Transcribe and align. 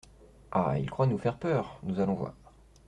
Ah! 0.51 0.79
il 0.79 0.89
croit 0.89 1.05
nous 1.05 1.19
faire 1.19 1.37
peur; 1.37 1.77
nous 1.83 1.99
allons 1.99 2.15
voir. 2.15 2.33